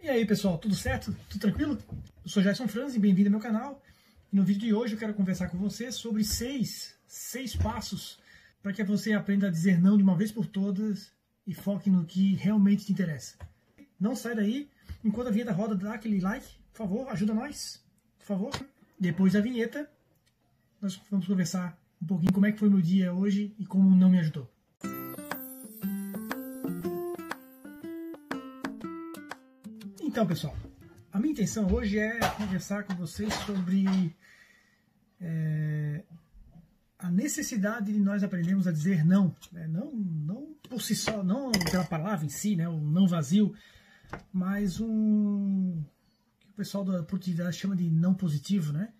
E 0.00 0.08
aí 0.08 0.24
pessoal, 0.24 0.56
tudo 0.56 0.76
certo? 0.76 1.14
Tudo 1.28 1.40
tranquilo? 1.40 1.76
Eu 2.24 2.30
sou 2.30 2.40
Jason 2.40 2.68
Franz 2.68 2.94
e 2.94 3.00
bem-vindo 3.00 3.28
ao 3.28 3.32
meu 3.32 3.40
canal. 3.40 3.82
E 4.32 4.36
no 4.36 4.44
vídeo 4.44 4.60
de 4.60 4.72
hoje 4.72 4.94
eu 4.94 4.98
quero 4.98 5.12
conversar 5.12 5.48
com 5.48 5.58
você 5.58 5.90
sobre 5.90 6.22
seis, 6.22 6.94
seis 7.04 7.56
passos 7.56 8.16
para 8.62 8.72
que 8.72 8.84
você 8.84 9.12
aprenda 9.12 9.48
a 9.48 9.50
dizer 9.50 9.80
não 9.80 9.96
de 9.96 10.04
uma 10.04 10.16
vez 10.16 10.30
por 10.30 10.46
todas 10.46 11.10
e 11.44 11.52
foque 11.52 11.90
no 11.90 12.06
que 12.06 12.36
realmente 12.36 12.86
te 12.86 12.92
interessa. 12.92 13.36
Não 13.98 14.14
sai 14.14 14.36
daí, 14.36 14.70
enquanto 15.04 15.28
a 15.28 15.30
vinheta 15.32 15.50
roda, 15.50 15.74
dá 15.74 15.94
aquele 15.94 16.20
like, 16.20 16.46
por 16.72 16.78
favor, 16.78 17.08
ajuda 17.08 17.34
nós, 17.34 17.84
por 18.20 18.24
favor. 18.24 18.52
Depois 19.00 19.32
da 19.32 19.40
vinheta, 19.40 19.90
nós 20.80 21.00
vamos 21.10 21.26
conversar 21.26 21.76
um 22.00 22.06
pouquinho 22.06 22.32
como 22.32 22.46
é 22.46 22.52
que 22.52 22.58
foi 22.60 22.70
meu 22.70 22.80
dia 22.80 23.12
hoje 23.12 23.52
e 23.58 23.66
como 23.66 23.96
não 23.96 24.08
me 24.08 24.20
ajudou. 24.20 24.48
Então, 30.18 30.26
pessoal, 30.26 30.56
a 31.12 31.20
minha 31.20 31.30
intenção 31.30 31.72
hoje 31.72 31.96
é 31.96 32.18
conversar 32.30 32.82
com 32.82 32.92
vocês 32.96 33.32
sobre 33.46 34.16
é, 35.20 36.02
a 36.98 37.08
necessidade 37.08 37.92
de 37.92 38.00
nós 38.00 38.24
aprendermos 38.24 38.66
a 38.66 38.72
dizer 38.72 39.06
não, 39.06 39.32
né? 39.52 39.68
não, 39.68 39.92
não 39.94 40.56
por 40.68 40.82
si 40.82 40.96
só, 40.96 41.22
não 41.22 41.52
pela 41.52 41.84
palavra 41.84 42.26
em 42.26 42.28
si, 42.28 42.56
né, 42.56 42.68
o 42.68 42.80
não 42.80 43.06
vazio, 43.06 43.54
mas 44.32 44.80
um 44.80 45.84
que 46.40 46.48
o 46.48 46.52
pessoal 46.54 46.84
da 46.84 47.00
produtividade 47.04 47.56
chama 47.56 47.76
de 47.76 47.88
não 47.88 48.12
positivo, 48.12 48.72
né? 48.72 48.92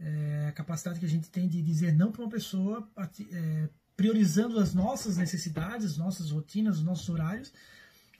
É 0.00 0.46
a 0.48 0.52
capacidade 0.52 0.98
que 0.98 1.06
a 1.06 1.08
gente 1.08 1.30
tem 1.30 1.46
de 1.46 1.62
dizer 1.62 1.94
não 1.94 2.10
para 2.10 2.22
uma 2.22 2.28
pessoa, 2.28 2.90
é, 3.30 3.68
priorizando 3.96 4.58
as 4.58 4.74
nossas 4.74 5.16
necessidades, 5.16 5.92
as 5.92 5.96
nossas 5.96 6.32
rotinas, 6.32 6.78
os 6.78 6.84
nossos 6.84 7.08
horários, 7.08 7.52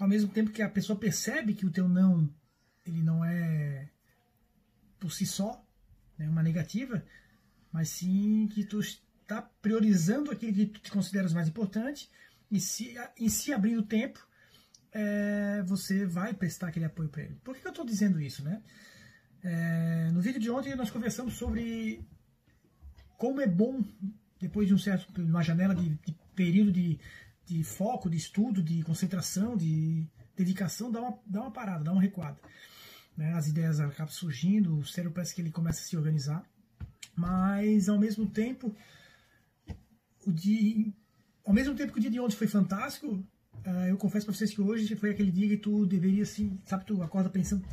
ao 0.00 0.08
mesmo 0.08 0.32
tempo 0.32 0.50
que 0.50 0.62
a 0.62 0.68
pessoa 0.68 0.98
percebe 0.98 1.54
que 1.54 1.66
o 1.66 1.70
teu 1.70 1.86
não 1.86 2.28
ele 2.86 3.02
não 3.02 3.22
é 3.22 3.88
por 4.98 5.12
si 5.12 5.26
só 5.26 5.62
né, 6.18 6.28
uma 6.28 6.42
negativa, 6.42 7.04
mas 7.70 7.90
sim 7.90 8.48
que 8.48 8.64
tu 8.64 8.80
está 8.80 9.42
priorizando 9.62 10.30
aquilo 10.30 10.54
que 10.54 10.66
tu 10.66 10.80
te 10.80 10.90
consideras 10.90 11.32
mais 11.32 11.46
importante 11.46 12.10
e 12.50 12.58
se, 12.58 12.96
em 13.18 13.28
se 13.28 13.52
abrindo 13.52 13.82
tempo 13.82 14.26
é, 14.90 15.62
você 15.66 16.04
vai 16.06 16.32
prestar 16.32 16.68
aquele 16.68 16.86
apoio 16.86 17.10
para 17.10 17.22
ele. 17.22 17.36
Por 17.44 17.54
que, 17.54 17.60
que 17.60 17.66
eu 17.66 17.70
estou 17.70 17.84
dizendo 17.84 18.20
isso, 18.20 18.42
né? 18.42 18.62
É, 19.42 20.10
no 20.12 20.20
vídeo 20.20 20.40
de 20.40 20.50
ontem 20.50 20.74
nós 20.74 20.90
conversamos 20.90 21.34
sobre 21.34 22.02
como 23.16 23.40
é 23.40 23.46
bom 23.46 23.84
depois 24.40 24.66
de 24.66 24.74
um 24.74 24.78
certo 24.78 25.20
uma 25.20 25.42
janela 25.42 25.74
de, 25.74 25.90
de 25.90 26.14
período 26.34 26.72
de 26.72 26.98
de 27.46 27.64
foco, 27.64 28.08
de 28.08 28.16
estudo, 28.16 28.62
de 28.62 28.82
concentração, 28.82 29.56
de 29.56 30.06
dedicação, 30.36 30.90
dá 30.90 31.00
uma, 31.00 31.18
dá 31.26 31.40
uma 31.42 31.50
parada, 31.50 31.84
dá 31.84 31.92
uma 31.92 32.02
recuada. 32.02 32.38
Né? 33.16 33.32
As 33.34 33.48
ideias 33.48 33.80
acabam 33.80 34.12
surgindo, 34.12 34.78
o 34.78 34.86
cérebro 34.86 35.14
parece 35.14 35.34
que 35.34 35.40
ele 35.40 35.50
começa 35.50 35.80
a 35.80 35.84
se 35.84 35.96
organizar, 35.96 36.48
mas 37.14 37.88
ao 37.88 37.98
mesmo 37.98 38.26
tempo, 38.26 38.74
o 40.26 40.32
dia, 40.32 40.92
ao 41.44 41.52
mesmo 41.52 41.74
tempo 41.74 41.92
que 41.92 41.98
o 41.98 42.00
dia 42.00 42.10
de 42.10 42.20
ontem 42.20 42.36
foi 42.36 42.46
fantástico, 42.46 43.08
uh, 43.08 43.86
eu 43.88 43.96
confesso 43.96 44.26
para 44.26 44.34
vocês 44.34 44.54
que 44.54 44.60
hoje 44.60 44.94
foi 44.96 45.10
aquele 45.10 45.30
dia 45.30 45.48
que 45.48 45.56
tu 45.56 45.86
deveria 45.86 46.22
assim, 46.22 46.58
sabe, 46.64 46.86
tu 46.86 47.02
acorda 47.02 47.28
pensando, 47.28 47.66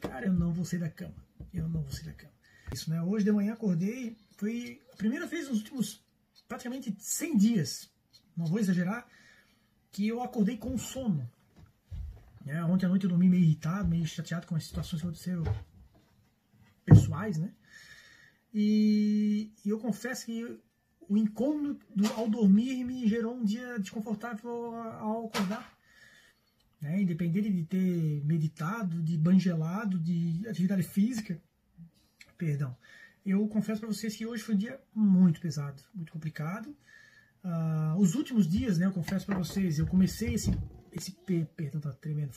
cara, 0.00 0.26
eu 0.26 0.32
não 0.32 0.52
vou 0.52 0.64
sair 0.64 0.80
da 0.80 0.90
cama, 0.90 1.16
eu 1.52 1.68
não 1.68 1.82
vou 1.82 1.90
sair 1.90 2.06
da 2.06 2.12
cama. 2.12 2.32
Isso, 2.72 2.88
né? 2.88 3.02
Hoje 3.02 3.24
de 3.24 3.32
manhã 3.32 3.52
acordei, 3.52 4.16
foi 4.36 4.80
a 4.92 4.96
primeira 4.96 5.26
vez 5.26 5.48
nos 5.48 5.58
últimos 5.58 6.04
praticamente 6.48 6.94
100 6.98 7.36
dias 7.36 7.91
não 8.36 8.46
vou 8.46 8.58
exagerar, 8.58 9.06
que 9.90 10.06
eu 10.08 10.22
acordei 10.22 10.56
com 10.56 10.76
sono. 10.78 11.28
É, 12.46 12.62
ontem 12.64 12.86
à 12.86 12.88
noite 12.88 13.04
eu 13.04 13.10
dormi 13.10 13.28
meio 13.28 13.44
irritado, 13.44 13.88
meio 13.88 14.06
chateado 14.06 14.46
com 14.46 14.56
as 14.56 14.64
situações 14.64 15.00
que 15.00 15.06
aconteceram 15.06 15.44
pessoais, 16.84 17.38
né? 17.38 17.52
E, 18.52 19.52
e 19.64 19.68
eu 19.68 19.78
confesso 19.78 20.26
que 20.26 20.60
o 21.08 21.16
incômodo 21.16 21.78
do, 21.94 22.06
ao 22.14 22.28
dormir 22.28 22.84
me 22.84 23.06
gerou 23.08 23.34
um 23.34 23.44
dia 23.44 23.78
desconfortável 23.78 24.74
ao 24.74 25.26
acordar. 25.26 25.76
Né? 26.80 27.02
Independente 27.02 27.50
de 27.50 27.64
ter 27.64 28.24
meditado, 28.24 29.02
de 29.02 29.16
bangelado, 29.16 29.98
de 29.98 30.46
atividade 30.48 30.82
física, 30.82 31.40
perdão. 32.36 32.76
Eu 33.24 33.46
confesso 33.46 33.80
para 33.80 33.88
vocês 33.88 34.16
que 34.16 34.26
hoje 34.26 34.42
foi 34.42 34.54
um 34.54 34.58
dia 34.58 34.80
muito 34.94 35.40
pesado, 35.40 35.80
muito 35.94 36.12
complicado. 36.12 36.74
Uh, 37.44 37.98
os 37.98 38.14
últimos 38.14 38.46
dias, 38.48 38.78
né, 38.78 38.86
eu 38.86 38.92
confesso 38.92 39.26
para 39.26 39.36
vocês, 39.36 39.78
eu 39.78 39.86
comecei 39.86 40.34
esse, 40.34 40.56
esse 40.92 41.10
perdão, 41.56 41.80
tá 41.80 41.92
tremendo, 41.92 42.32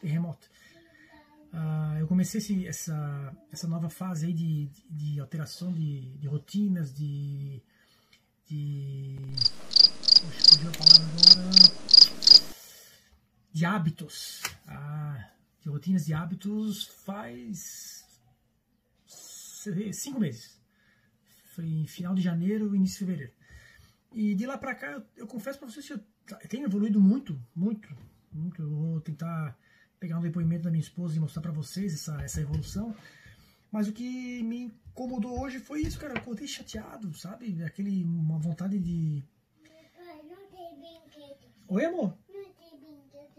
terremoto. 0.00 0.46
Uh, 1.52 1.98
eu 1.98 2.06
comecei 2.06 2.38
esse, 2.38 2.66
essa, 2.66 3.36
essa 3.50 3.68
nova 3.68 3.90
fase 3.90 4.26
aí 4.26 4.32
de, 4.32 4.66
de, 4.66 5.14
de 5.14 5.20
alteração 5.20 5.72
de, 5.72 6.16
de, 6.16 6.26
rotinas, 6.26 6.94
de. 6.94 7.62
de. 8.46 9.16
Poxa, 10.20 10.44
fugiu 10.48 10.70
a 10.70 10.72
palavra 10.72 11.06
agora. 11.30 11.50
De 13.52 13.64
hábitos. 13.66 14.42
Uh, 14.66 15.24
de 15.60 15.68
rotinas 15.68 16.06
de 16.06 16.14
hábitos 16.14 16.86
faz. 17.04 18.04
cinco 19.92 20.20
meses. 20.20 20.58
Foi 21.54 21.84
final 21.86 22.14
de 22.14 22.22
janeiro, 22.22 22.74
início 22.74 23.00
de 23.00 23.12
fevereiro. 23.12 23.41
E 24.14 24.34
de 24.34 24.46
lá 24.46 24.58
para 24.58 24.74
cá, 24.74 24.92
eu, 24.92 25.02
eu 25.16 25.26
confesso 25.26 25.58
para 25.58 25.68
vocês 25.68 25.86
que 25.86 25.92
eu, 25.92 26.00
eu 26.30 26.48
tenho 26.48 26.64
evoluído 26.64 27.00
muito, 27.00 27.40
muito, 27.54 27.88
muito. 28.32 28.62
Eu 28.62 28.70
vou 28.70 29.00
tentar 29.00 29.56
pegar 29.98 30.18
um 30.18 30.22
depoimento 30.22 30.64
da 30.64 30.70
minha 30.70 30.82
esposa 30.82 31.16
e 31.16 31.20
mostrar 31.20 31.42
para 31.42 31.52
vocês 31.52 31.94
essa, 31.94 32.20
essa 32.22 32.40
evolução. 32.40 32.94
Mas 33.70 33.88
o 33.88 33.92
que 33.92 34.42
me 34.42 34.64
incomodou 34.64 35.40
hoje 35.40 35.58
foi 35.58 35.80
isso, 35.80 35.98
cara. 35.98 36.12
Eu 36.12 36.18
acordei 36.18 36.46
chateado, 36.46 37.14
sabe? 37.14 37.62
Aquele, 37.64 38.04
uma 38.04 38.38
vontade 38.38 38.78
de. 38.78 39.24
Oi, 41.68 41.84
amor? 41.84 42.18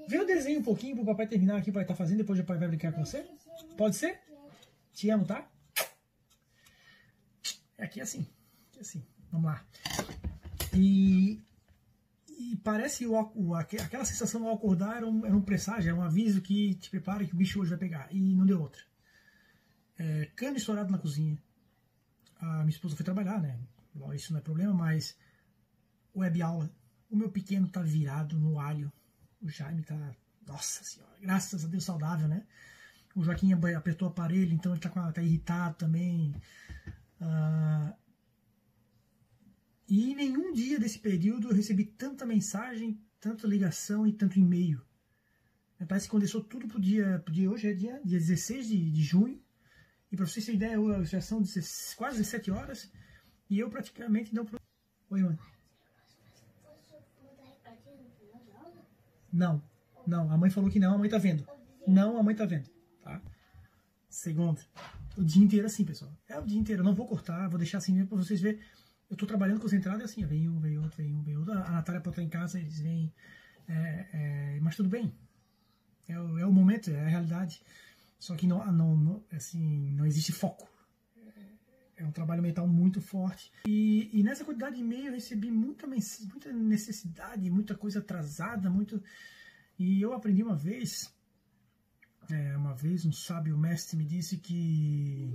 Vê 0.08 0.20
o 0.20 0.26
desenho 0.26 0.60
um 0.60 0.64
pouquinho 0.64 0.96
pro 0.96 1.06
papai 1.06 1.28
terminar 1.28 1.58
aqui, 1.58 1.72
vai 1.72 1.84
estar 1.84 1.94
tá 1.94 1.98
fazendo, 1.98 2.18
depois 2.18 2.40
o 2.40 2.44
papai 2.44 2.58
vai 2.58 2.68
brincar 2.68 2.92
com 2.92 3.06
você? 3.06 3.26
Pode 3.78 3.96
ser? 3.96 4.20
Te 4.92 5.10
amo, 5.10 5.26
tá? 5.26 5.48
É 7.78 7.86
aqui 7.86 8.02
assim. 8.02 8.28
Aqui 8.72 8.80
assim. 8.80 9.06
Vamos 9.32 9.52
lá. 9.52 9.66
E, 10.76 11.42
e 12.28 12.56
parece 12.64 13.06
o, 13.06 13.14
o, 13.36 13.56
aquela 13.56 14.06
sensação 14.06 14.48
ao 14.48 14.56
acordar 14.56 14.98
era 14.98 15.08
um, 15.08 15.26
era 15.26 15.36
um 15.36 15.42
presságio, 15.42 15.90
era 15.90 15.98
um 15.98 16.04
aviso 16.04 16.42
que 16.42 16.76
te 16.76 16.90
prepara 16.90 17.26
que 17.26 17.34
o 17.34 17.38
bicho 17.38 17.60
hoje 17.60 17.70
vai 17.70 17.80
pegar. 17.80 18.08
E 18.12 18.20
não 18.20 18.46
deu 18.46 18.62
outra. 18.62 18.82
É, 19.98 20.30
cano 20.36 20.58
estourado 20.58 20.92
na 20.92 20.98
cozinha. 20.98 21.38
A 22.40 22.60
minha 22.60 22.70
esposa 22.70 22.96
foi 22.96 23.06
trabalhar, 23.06 23.40
né? 23.40 23.58
Isso 24.14 24.34
não 24.34 24.40
é 24.40 24.44
problema, 24.44 24.74
mas 24.74 25.16
web 26.16 26.42
aula. 26.42 26.70
O 27.10 27.16
meu 27.16 27.30
pequeno 27.30 27.68
tá 27.68 27.82
virado 27.82 28.38
no 28.38 28.60
alho. 28.60 28.92
O 29.42 29.50
Jaime 29.50 29.84
tá. 29.84 30.16
Nossa 30.46 30.84
senhora, 30.84 31.14
graças 31.22 31.64
a 31.64 31.68
Deus 31.68 31.86
saudável, 31.86 32.28
né? 32.28 32.46
O 33.16 33.24
Joaquim 33.24 33.54
apertou 33.54 34.08
o 34.08 34.12
aparelho, 34.12 34.54
então 34.54 34.74
ele 34.74 34.82
tá, 34.82 34.90
com, 34.90 35.12
tá 35.12 35.22
irritado 35.22 35.76
também. 35.76 36.36
Uh, 37.22 37.94
e 39.94 40.12
em 40.12 40.16
nenhum 40.16 40.52
dia 40.52 40.80
desse 40.80 40.98
período 40.98 41.50
eu 41.50 41.56
recebi 41.56 41.86
tanta 41.86 42.26
mensagem, 42.26 43.00
tanta 43.20 43.46
ligação 43.46 44.08
e 44.08 44.12
tanto 44.12 44.40
e-mail. 44.40 44.82
Parece 45.88 46.08
que 46.08 46.12
condensou 46.12 46.44
tudo 46.44 46.68
pro 46.68 46.82
dia, 46.82 47.22
pro 47.24 47.32
dia 47.32 47.52
hoje, 47.52 47.68
é 47.68 47.74
dia, 47.74 48.02
dia 48.04 48.18
16 48.18 48.68
de, 48.70 48.90
de 48.90 49.04
junho. 49.04 49.40
E 50.12 50.16
para 50.18 50.26
vocês 50.26 50.48
terem 50.48 50.58
ideia, 50.58 51.04
já 51.04 51.22
são 51.22 51.40
16, 51.40 51.94
quase 51.94 52.18
17 52.18 52.50
horas. 52.50 52.92
E 53.48 53.60
eu 53.60 53.70
praticamente 53.70 54.34
não. 54.34 54.48
Oi, 55.12 55.22
mano. 55.22 55.38
Não, 59.32 59.64
não. 60.08 60.32
A 60.32 60.38
mãe 60.40 60.50
falou 60.50 60.72
que 60.72 60.80
não, 60.80 60.96
a 60.96 60.98
mãe 60.98 61.10
tá 61.10 61.20
vendo. 61.20 61.46
Não, 61.88 62.18
a 62.18 62.24
mãe 62.24 62.34
tá 62.34 62.46
vendo. 62.46 62.68
Tá? 63.04 63.22
Segundo. 64.10 64.60
O 65.16 65.24
dia 65.24 65.44
inteiro 65.44 65.68
assim, 65.68 65.86
pessoal. 65.86 66.12
É 66.28 66.40
o 66.40 66.46
dia 66.48 66.58
inteiro. 66.58 66.82
Eu 66.82 66.86
não 66.86 66.96
vou 66.96 67.06
cortar, 67.06 67.48
vou 67.48 67.60
deixar 67.60 67.78
assim 67.78 67.94
mesmo 67.94 68.08
pra 68.08 68.18
vocês 68.18 68.42
verem 68.42 68.60
eu 69.14 69.18
tô 69.18 69.28
trabalhando 69.28 69.60
concentrado 69.60 70.02
e 70.02 70.06
assim, 70.06 70.26
vem 70.26 70.50
um, 70.50 70.60
vem 70.60 70.78
outro, 70.80 70.98
vem 70.98 71.14
um, 71.14 71.22
vem 71.22 71.38
outro. 71.38 71.54
A 71.54 71.70
Natália 71.70 72.02
pode 72.02 72.16
estar 72.16 72.24
em 72.24 72.30
casa, 72.30 72.60
eles 72.60 72.80
vêm. 72.80 73.14
É, 73.68 74.08
é, 74.12 74.60
mas 74.60 74.76
tudo 74.76 74.90
bem. 74.90 75.14
É 76.08 76.14
é 76.14 76.46
o 76.46 76.52
momento, 76.52 76.90
é 76.90 77.00
a 77.00 77.08
realidade. 77.08 77.62
Só 78.20 78.36
que 78.36 78.48
não, 78.48 78.66
não, 78.72 78.98
não, 78.98 79.24
assim, 79.32 79.92
não 79.92 80.06
existe 80.06 80.32
foco. 80.32 80.68
É, 81.16 82.04
é 82.04 82.06
um 82.06 82.12
trabalho 82.12 82.42
mental 82.42 82.68
muito 82.68 83.02
forte. 83.02 83.52
E, 83.68 84.10
e 84.12 84.24
nessa 84.24 84.44
quantidade 84.44 84.76
de 84.76 84.82
e-mail 84.82 85.08
eu 85.08 85.14
recebi 85.14 85.52
muita, 85.52 85.86
muita 85.86 86.52
necessidade, 86.52 87.50
muita 87.52 87.76
coisa 87.76 88.00
atrasada, 88.00 88.68
muito. 88.68 89.02
E 89.78 90.02
eu 90.02 90.14
aprendi 90.14 90.42
uma 90.42 90.56
vez, 90.56 91.14
é, 92.32 92.58
uma 92.58 92.74
vez 92.74 93.06
um 93.06 93.12
sábio 93.12 93.56
mestre 93.58 93.96
me 93.96 94.06
disse 94.06 94.38
que 94.38 95.32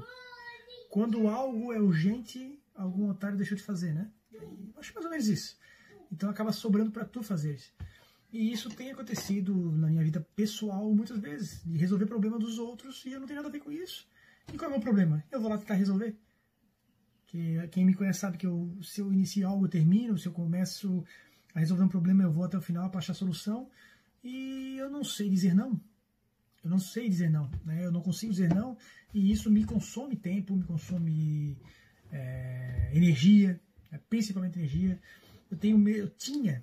quando 0.88 1.28
algo 1.28 1.72
é 1.72 1.80
urgente, 1.80 2.58
algum 2.74 3.08
otário 3.10 3.36
deixou 3.36 3.56
de 3.56 3.62
fazer, 3.62 3.92
né? 3.92 4.10
Acho 4.76 4.94
mais 4.94 5.04
ou 5.04 5.10
menos 5.10 5.28
isso. 5.28 5.58
Então 6.10 6.30
acaba 6.30 6.52
sobrando 6.52 6.90
para 6.90 7.04
tu 7.04 7.22
fazer. 7.22 7.60
E 8.32 8.52
isso 8.52 8.68
tem 8.70 8.90
acontecido 8.90 9.54
na 9.72 9.88
minha 9.88 10.04
vida 10.04 10.26
pessoal 10.36 10.92
muitas 10.94 11.18
vezes, 11.18 11.62
de 11.64 11.78
resolver 11.78 12.06
problema 12.06 12.38
dos 12.38 12.58
outros 12.58 13.04
e 13.06 13.12
eu 13.12 13.20
não 13.20 13.26
tenho 13.26 13.38
nada 13.38 13.48
a 13.48 13.52
ver 13.52 13.60
com 13.60 13.72
isso. 13.72 14.06
E 14.52 14.56
qual 14.56 14.66
é 14.66 14.68
o 14.68 14.76
meu 14.76 14.80
problema? 14.80 15.24
Eu 15.30 15.40
vou 15.40 15.50
lá 15.50 15.58
tentar 15.58 15.74
resolver. 15.74 16.16
Que 17.26 17.68
quem 17.68 17.84
me 17.84 17.94
conhece 17.94 18.20
sabe 18.20 18.38
que 18.38 18.46
eu, 18.46 18.76
se 18.82 19.00
eu 19.00 19.12
inicio 19.12 19.46
algo, 19.46 19.66
eu 19.66 19.70
termino. 19.70 20.16
Se 20.18 20.26
eu 20.26 20.32
começo 20.32 21.04
a 21.54 21.60
resolver 21.60 21.84
um 21.84 21.88
problema, 21.88 22.22
eu 22.22 22.32
vou 22.32 22.44
até 22.44 22.56
o 22.56 22.62
final 22.62 22.88
para 22.88 22.98
achar 22.98 23.12
a 23.12 23.16
solução. 23.16 23.68
E 24.24 24.76
eu 24.78 24.90
não 24.90 25.04
sei 25.04 25.28
dizer 25.28 25.54
não. 25.54 25.78
Eu 26.68 26.70
não 26.70 26.78
sei 26.78 27.08
dizer 27.08 27.30
não. 27.30 27.50
Né? 27.64 27.86
Eu 27.86 27.90
não 27.90 28.02
consigo 28.02 28.30
dizer 28.30 28.54
não. 28.54 28.76
E 29.14 29.32
isso 29.32 29.50
me 29.50 29.64
consome 29.64 30.14
tempo, 30.14 30.54
me 30.54 30.64
consome 30.64 31.56
é, 32.12 32.90
energia, 32.92 33.58
né? 33.90 33.98
principalmente 34.10 34.58
energia. 34.58 35.00
Eu 35.50 35.56
tenho 35.56 35.88
eu 35.88 36.10
tinha, 36.10 36.62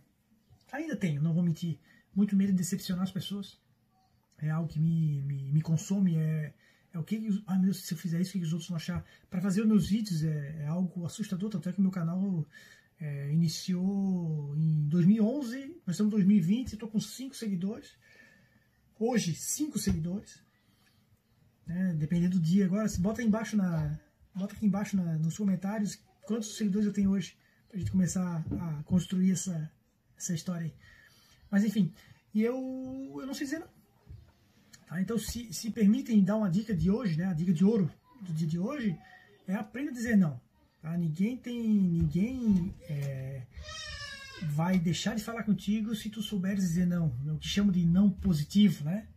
ainda 0.71 0.95
tenho, 0.95 1.23
não 1.23 1.33
vou 1.33 1.41
mentir, 1.41 1.79
muito 2.13 2.35
medo 2.35 2.51
de 2.51 2.59
decepcionar 2.59 3.03
as 3.03 3.11
pessoas. 3.11 3.59
É 4.37 4.51
algo 4.51 4.69
que 4.69 4.79
me, 4.79 5.23
me, 5.23 5.51
me 5.51 5.61
consome, 5.61 6.17
é, 6.17 6.53
é 6.93 6.99
o 6.99 7.03
que, 7.03 7.43
ah 7.47 7.57
meu, 7.57 7.73
se 7.73 7.91
eu 7.91 7.97
fizer 7.97 8.21
isso, 8.21 8.37
o 8.37 8.39
que 8.39 8.45
os 8.45 8.53
outros 8.53 8.69
vão 8.69 8.77
achar? 8.77 9.03
Para 9.27 9.41
fazer 9.41 9.61
os 9.61 9.67
meus 9.67 9.89
vídeos 9.89 10.23
é, 10.23 10.57
é, 10.59 10.67
algo 10.67 11.03
assustador, 11.03 11.49
tanto 11.49 11.67
é 11.67 11.73
que 11.73 11.79
o 11.79 11.81
meu 11.81 11.91
canal 11.91 12.45
é, 12.99 13.31
iniciou 13.31 14.55
em 14.55 14.87
2011, 14.87 15.81
nós 15.87 15.95
estamos 15.95 16.13
em 16.13 16.17
2020, 16.17 16.73
estou 16.73 16.89
com 16.89 16.99
5 16.99 17.35
seguidores. 17.35 17.97
Hoje, 18.99 19.35
5 19.35 19.77
seguidores. 19.77 20.43
Né, 21.67 21.95
dependendo 21.97 22.37
do 22.37 22.43
dia 22.43 22.65
agora, 22.65 22.87
se 22.87 22.99
bota 22.99 23.23
embaixo 23.23 23.57
na. 23.57 23.99
Bota 24.35 24.53
aqui 24.53 24.65
embaixo 24.65 24.95
na, 24.95 25.17
nos 25.17 25.37
comentários 25.37 25.97
quantos 26.25 26.57
seguidores 26.57 26.87
eu 26.87 26.93
tenho 26.93 27.11
hoje, 27.11 27.37
para 27.67 27.77
a 27.77 27.79
gente 27.79 27.91
começar 27.91 28.43
a 28.59 28.83
construir 28.83 29.31
essa, 29.31 29.71
essa 30.17 30.33
história 30.33 30.65
aí. 30.65 30.73
Mas 31.49 31.63
enfim, 31.63 31.93
e 32.33 32.41
eu, 32.41 32.55
eu 33.19 33.25
não 33.25 33.33
sei 33.33 33.45
dizer 33.45 33.59
não. 33.59 33.69
Tá? 34.87 35.01
Então, 35.01 35.17
se, 35.17 35.53
se 35.53 35.71
permitem 35.71 36.23
dar 36.23 36.35
uma 36.35 36.49
dica 36.49 36.75
de 36.75 36.91
hoje, 36.91 37.17
né, 37.17 37.25
a 37.25 37.33
dica 37.33 37.53
de 37.53 37.63
ouro 37.63 37.91
do 38.21 38.33
dia 38.33 38.47
de 38.47 38.59
hoje, 38.59 38.97
é 39.47 39.55
aprenda 39.55 39.91
a 39.91 39.93
dizer 39.93 40.17
não. 40.17 40.39
Tá? 40.81 40.97
Ninguém 40.97 41.37
tem. 41.37 41.59
Ninguém 41.59 42.73
é, 42.89 43.43
vai 44.45 44.79
deixar 44.79 45.15
de 45.15 45.23
falar 45.23 45.43
contigo 45.43 45.95
se 45.95 46.09
tu 46.09 46.21
souberes 46.21 46.63
dizer 46.63 46.85
não. 46.85 47.15
É 47.27 47.31
o 47.31 47.37
que 47.37 47.47
chamo 47.47 47.71
de 47.71 47.85
não 47.85 48.09
positivo, 48.09 48.83
né? 48.83 49.07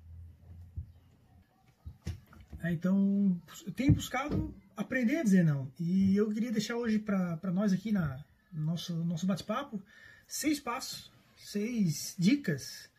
É, 2.62 2.72
então, 2.72 3.40
eu 3.64 3.72
tenho 3.72 3.92
buscado 3.92 4.54
aprender 4.76 5.18
a 5.18 5.22
dizer 5.22 5.44
não. 5.44 5.70
E 5.78 6.16
eu 6.16 6.30
queria 6.30 6.50
deixar 6.50 6.76
hoje 6.76 6.98
para 6.98 7.52
nós 7.52 7.72
aqui 7.72 7.92
na 7.92 8.24
no 8.52 8.64
nosso, 8.64 8.94
nosso 9.04 9.26
bate-papo 9.26 9.82
seis 10.26 10.58
passos, 10.58 11.10
seis 11.36 12.14
dicas 12.18 12.90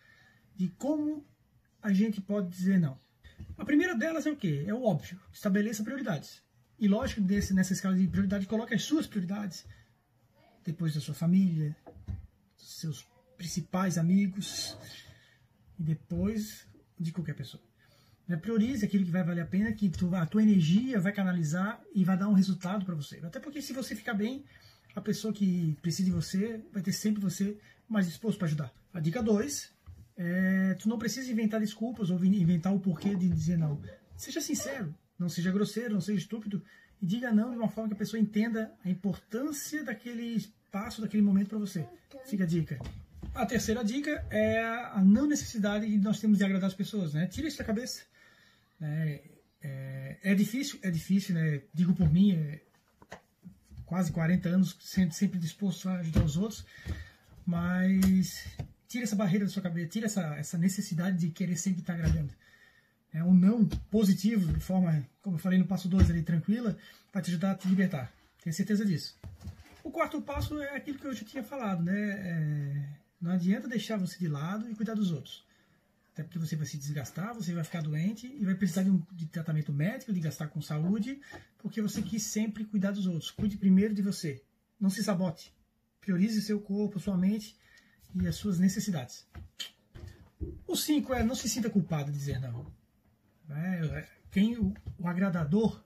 de 0.56 0.68
como 0.78 1.26
a 1.82 1.92
gente 1.94 2.22
pode 2.22 2.50
dizer 2.50 2.80
não. 2.80 2.98
A 3.58 3.66
primeira 3.66 3.96
delas 3.96 4.26
é 4.26 4.32
o 4.32 4.36
quê? 4.36 4.66
É 4.68 4.74
o 4.74 4.84
óbvio. 4.84 5.20
Estabeleça 5.32 5.84
prioridades. 5.84 6.42
E 6.78 6.88
lógico, 6.88 7.22
desse, 7.22 7.54
nessa 7.54 7.74
escala 7.74 7.96
de 7.96 8.08
prioridade, 8.08 8.46
coloque 8.46 8.74
as 8.74 8.84
suas 8.84 9.08
prioridades. 9.08 9.66
Depois 10.66 10.94
da 10.94 11.02
sua 11.02 11.14
família, 11.14 11.76
seus 12.60 13.08
principais 13.38 13.98
amigos 13.98 14.78
e 15.80 15.84
depois 15.84 16.68
de 17.00 17.12
qualquer 17.12 17.36
pessoa. 17.36 17.64
Né? 18.28 18.38
Priorize 18.38 18.86
aquilo 18.86 19.06
que 19.06 19.12
vai 19.12 19.24
valer 19.24 19.42
a 19.42 19.46
pena, 19.46 19.72
que 19.72 19.90
tu, 19.90 20.14
a 20.16 20.26
tua 20.26 20.44
energia 20.44 21.00
vai 21.00 21.12
canalizar 21.12 21.82
e 21.96 22.04
vai 22.04 22.18
dar 22.18 22.28
um 22.28 22.34
resultado 22.34 22.86
para 22.86 22.96
você. 22.96 23.20
Até 23.24 23.40
porque 23.40 23.62
se 23.62 23.74
você 23.74 23.96
ficar 23.96 24.14
bem, 24.14 24.44
a 24.96 25.02
pessoa 25.02 25.34
que 25.34 25.78
precisa 25.82 26.06
de 26.10 26.12
você 26.12 26.62
vai 26.72 26.82
ter 26.82 26.92
sempre 26.92 27.22
você 27.22 27.58
mais 27.88 28.06
disposto 28.06 28.38
para 28.38 28.48
ajudar. 28.48 28.74
A 28.94 29.00
dica 29.00 29.24
2 29.24 29.72
é, 30.18 30.74
tu 30.74 30.90
não 30.90 31.00
precisa 31.00 31.32
inventar 31.32 31.62
desculpas 31.62 32.10
ou 32.10 32.24
inventar 32.24 32.74
o 32.74 32.80
porquê 32.80 33.16
de 33.16 33.30
dizer 33.30 33.58
não. 33.58 33.82
Seja 34.18 34.42
sincero, 34.42 34.94
não 35.18 35.30
seja 35.30 35.52
grosseiro, 35.52 35.94
não 35.94 36.02
seja 36.02 36.20
estúpido 36.20 36.62
e 37.02 37.06
diga 37.06 37.32
não 37.32 37.52
de 37.52 37.58
uma 37.58 37.70
forma 37.70 37.88
que 37.88 37.96
a 37.96 37.98
pessoa 37.98 38.20
entenda 38.20 38.74
a 38.84 38.90
importância 38.90 39.84
daquele 39.84 40.46
espaço, 40.70 41.02
daquele 41.02 41.24
momento 41.24 41.50
para 41.50 41.58
você. 41.58 41.86
Fica 42.26 42.44
a 42.44 42.48
dica. 42.48 42.80
A 43.34 43.46
terceira 43.46 43.84
dica 43.84 44.24
é 44.30 44.60
a 44.60 45.02
não 45.04 45.28
necessidade 45.28 45.88
de 45.88 45.98
nós 45.98 46.20
temos 46.20 46.38
de 46.38 46.44
agradar 46.44 46.68
as 46.68 46.76
pessoas, 46.76 47.14
né? 47.14 47.26
Tira 47.28 47.48
isso 47.48 47.58
da 47.58 47.64
cabeça. 47.64 48.04
É, 48.80 49.22
é, 49.62 50.18
é 50.24 50.36
difícil, 50.36 50.80
é 50.84 50.92
difícil, 50.92 51.36
né? 51.36 51.62
Digo 51.74 51.94
por 51.94 52.12
mim, 52.12 52.34
é 52.34 52.62
quase 53.86 54.12
40 54.12 54.48
anos 54.50 54.78
sempre, 54.80 55.16
sempre 55.16 55.40
disposto 55.40 55.90
a 55.90 55.96
ajudar 55.96 56.24
os 56.24 56.38
outros, 56.38 56.64
mas 57.46 58.46
tira 58.88 59.04
essa 59.04 59.16
barreira 59.16 59.46
da 59.46 59.52
sua 59.52 59.64
cabeça, 59.64 59.90
tira 59.90 60.06
essa, 60.06 60.22
essa 60.36 60.58
necessidade 60.58 61.18
de 61.18 61.30
querer 61.30 61.58
sempre 61.58 61.82
estar 61.82 61.94
agradando. 61.94 62.34
É 63.12 63.24
um 63.24 63.34
não 63.34 63.66
positivo, 63.66 64.54
de 64.54 64.60
forma, 64.60 65.04
como 65.22 65.36
eu 65.36 65.40
falei 65.40 65.58
no 65.58 65.66
passo 65.66 65.90
2 65.90 66.12
ali, 66.12 66.22
tranquila, 66.22 66.78
vai 67.12 67.24
te 67.24 67.32
ajudar 67.32 67.52
a 67.52 67.56
te 67.56 67.68
libertar. 67.68 68.14
Tenho 68.44 68.56
certeza 68.56 68.86
disso. 68.86 69.18
O 69.84 69.92
quarto 69.92 70.22
passo 70.22 70.62
é 70.62 70.76
aquilo 70.76 71.00
que 71.00 71.06
eu 71.06 71.14
já 71.14 71.24
tinha 71.24 71.44
falado, 71.44 71.84
né? 71.84 71.94
É, 71.94 72.90
não 73.22 73.32
adianta 73.32 73.68
deixar 73.68 73.98
você 73.98 74.18
de 74.18 74.28
lado 74.28 74.70
e 74.70 74.76
cuidar 74.76 74.94
dos 74.94 75.12
outros. 75.12 75.46
Até 76.14 76.24
porque 76.24 76.40
você 76.40 76.56
vai 76.56 76.66
se 76.66 76.78
desgastar, 76.78 77.34
você 77.34 77.54
vai 77.54 77.64
ficar 77.64 77.82
doente 77.82 78.28
e 78.28 78.44
vai 78.44 78.56
precisar 78.56 78.84
de, 78.84 78.90
um, 78.90 79.02
de 79.12 79.26
tratamento 79.28 79.72
médico, 79.72 80.12
de 80.12 80.20
gastar 80.20 80.48
com 80.48 80.62
saúde, 80.62 81.22
porque 81.58 81.82
você 81.82 82.02
quis 82.02 82.24
sempre 82.24 82.66
cuidar 82.66 82.92
dos 82.92 83.08
outros. 83.08 83.32
Cuide 83.32 83.58
primeiro 83.58 83.94
de 83.94 84.02
você. 84.02 84.44
Não 84.80 84.90
se 84.90 85.04
sabote. 85.04 85.54
Priorize 86.02 86.42
seu 86.42 86.60
corpo, 86.60 87.00
sua 87.00 87.18
mente 87.18 87.58
e 88.16 88.28
as 88.28 88.36
suas 88.36 88.60
necessidades. 88.60 89.26
O 90.68 90.76
5 90.76 91.14
é 91.14 91.24
não 91.24 91.36
se 91.36 91.48
sinta 91.50 91.70
culpado 91.70 92.12
de 92.12 92.18
dizer 92.18 92.40
não. 92.40 92.72
É, 93.50 94.08
quem 94.32 94.58
o, 94.58 94.74
o, 94.98 95.08
agradador, 95.08 95.84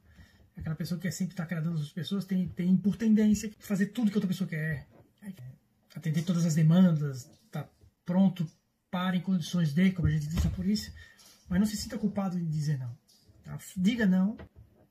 aquela 0.63 0.75
pessoa 0.77 0.97
que 0.97 1.03
quer 1.03 1.11
sempre 1.11 1.33
estar 1.33 1.43
agradando 1.43 1.77
as 1.77 1.91
pessoas, 1.91 2.23
tem, 2.23 2.47
tem 2.47 2.75
por 2.77 2.95
tendência 2.95 3.51
fazer 3.59 3.87
tudo 3.87 4.09
que 4.09 4.17
outra 4.17 4.29
pessoa 4.29 4.49
quer. 4.49 4.87
Atender 5.93 6.23
todas 6.23 6.45
as 6.45 6.55
demandas, 6.55 7.29
tá 7.51 7.69
pronto 8.05 8.49
para 8.89 9.15
em 9.15 9.21
condições 9.21 9.73
de, 9.73 9.91
como 9.91 10.07
a 10.07 10.11
gente 10.11 10.27
diz 10.27 10.43
na 10.43 10.49
polícia. 10.49 10.91
Mas 11.49 11.59
não 11.59 11.67
se 11.67 11.75
sinta 11.75 11.97
culpado 11.97 12.39
de 12.39 12.45
dizer 12.45 12.79
não. 12.79 12.97
Tá? 13.43 13.59
Diga 13.75 14.05
não, 14.05 14.37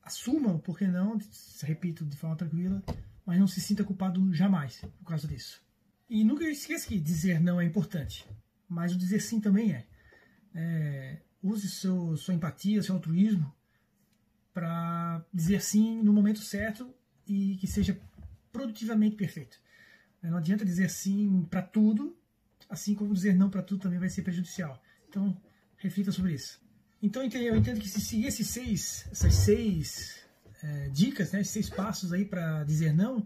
assuma 0.03 0.53
o 0.53 0.59
porquê 0.59 0.87
não, 0.87 1.19
repito 1.63 2.05
de 2.05 2.15
forma 2.15 2.35
tranquila, 2.35 2.81
mas 3.25 3.39
não 3.39 3.47
se 3.47 3.59
sinta 3.59 3.83
culpado 3.83 4.33
jamais 4.33 4.79
por 4.99 5.05
causa 5.05 5.27
disso. 5.27 5.59
E 6.07 6.23
nunca 6.23 6.47
esqueça 6.47 6.87
que 6.87 6.99
dizer 6.99 7.41
não 7.41 7.59
é 7.59 7.65
importante, 7.65 8.29
mas 8.69 8.93
o 8.93 8.97
dizer 8.97 9.21
sim 9.21 9.41
também 9.41 9.73
é. 9.73 9.87
é 10.53 11.21
use 11.41 11.67
seu, 11.67 12.15
sua 12.15 12.35
empatia, 12.35 12.81
seu 12.83 12.95
altruísmo 12.95 13.53
para 14.53 15.25
dizer 15.33 15.61
sim 15.61 16.01
no 16.01 16.13
momento 16.13 16.39
certo 16.39 16.93
e 17.27 17.57
que 17.57 17.67
seja 17.67 17.99
produtivamente 18.51 19.15
perfeito. 19.15 19.57
Não 20.21 20.37
adianta 20.37 20.63
dizer 20.63 20.89
sim 20.89 21.45
para 21.49 21.61
tudo, 21.61 22.15
assim 22.69 22.95
como 22.95 23.13
dizer 23.13 23.35
não 23.35 23.49
para 23.49 23.61
tudo 23.61 23.81
também 23.81 23.99
vai 23.99 24.09
ser 24.09 24.21
prejudicial. 24.21 24.81
Então, 25.09 25.35
reflita 25.77 26.11
sobre 26.11 26.33
isso. 26.33 26.61
Então, 27.01 27.21
eu 27.21 27.55
entendo 27.57 27.81
que 27.81 27.89
se 27.89 27.99
seguir 27.99 28.27
esses 28.27 28.47
seis, 28.47 29.05
essas 29.11 29.33
seis 29.33 30.23
é, 30.61 30.89
dicas, 30.89 31.33
né, 31.33 31.41
esses 31.41 31.51
seis 31.51 31.69
passos 31.69 32.13
aí 32.13 32.23
para 32.23 32.63
dizer 32.63 32.93
não, 32.93 33.25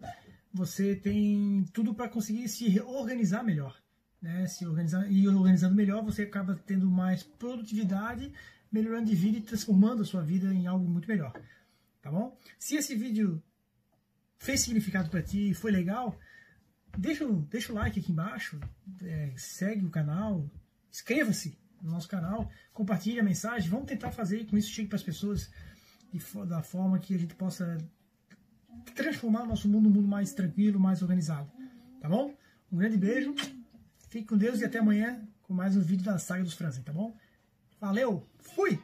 você 0.51 0.95
tem 0.95 1.63
tudo 1.71 1.93
para 1.93 2.09
conseguir 2.09 2.47
se 2.49 2.79
organizar 2.81 3.43
melhor. 3.43 3.77
Né? 4.19 4.47
Se 4.47 4.65
organizar, 4.65 5.11
e 5.11 5.27
organizando 5.27 5.75
melhor, 5.75 6.03
você 6.03 6.23
acaba 6.23 6.59
tendo 6.65 6.89
mais 6.89 7.21
produtividade, 7.21 8.33
melhorando 8.71 9.05
de 9.05 9.15
vida 9.15 9.37
e 9.37 9.41
transformando 9.41 10.01
a 10.01 10.05
sua 10.05 10.21
vida 10.21 10.53
em 10.53 10.67
algo 10.67 10.87
muito 10.87 11.07
melhor. 11.07 11.33
Tá 12.01 12.11
bom? 12.11 12.37
Se 12.57 12.75
esse 12.75 12.95
vídeo 12.95 13.41
fez 14.37 14.61
significado 14.61 15.09
para 15.09 15.21
ti, 15.21 15.53
foi 15.53 15.71
legal, 15.71 16.17
deixa, 16.97 17.25
deixa 17.49 17.71
o 17.71 17.75
like 17.75 17.99
aqui 17.99 18.11
embaixo, 18.11 18.59
é, 19.01 19.33
segue 19.35 19.85
o 19.85 19.89
canal, 19.89 20.49
inscreva-se 20.91 21.57
no 21.81 21.91
nosso 21.91 22.07
canal, 22.07 22.49
compartilhe 22.73 23.19
a 23.19 23.23
mensagem, 23.23 23.69
vamos 23.69 23.87
tentar 23.87 24.11
fazer 24.11 24.45
com 24.45 24.57
isso 24.57 24.69
chegue 24.69 24.87
para 24.87 24.97
as 24.97 25.03
pessoas 25.03 25.51
da 26.47 26.61
forma 26.61 26.97
que 26.99 27.13
a 27.13 27.19
gente 27.19 27.35
possa 27.35 27.77
transformar 28.95 29.43
o 29.43 29.47
nosso 29.47 29.67
mundo 29.67 29.89
num 29.89 29.95
mundo 29.95 30.07
mais 30.07 30.33
tranquilo, 30.33 30.79
mais 30.79 31.01
organizado. 31.01 31.51
Tá 31.99 32.07
bom? 32.07 32.35
Um 32.71 32.77
grande 32.77 32.97
beijo, 32.97 33.35
fique 34.09 34.27
com 34.27 34.37
Deus 34.37 34.61
e 34.61 34.65
até 34.65 34.79
amanhã 34.79 35.27
com 35.43 35.53
mais 35.53 35.75
um 35.75 35.81
vídeo 35.81 36.03
da 36.03 36.17
Saga 36.17 36.43
dos 36.43 36.53
Franzen, 36.53 36.83
tá 36.83 36.91
bom? 36.91 37.15
Valeu, 37.79 38.25
fui! 38.39 38.79